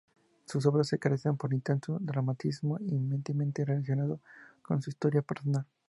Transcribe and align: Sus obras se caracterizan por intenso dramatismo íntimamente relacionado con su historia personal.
Sus 0.47 0.65
obras 0.65 0.87
se 0.87 0.97
caracterizan 0.97 1.37
por 1.37 1.53
intenso 1.53 1.99
dramatismo 2.01 2.79
íntimamente 2.79 3.63
relacionado 3.63 4.19
con 4.63 4.81
su 4.81 4.89
historia 4.89 5.21
personal. 5.21 5.67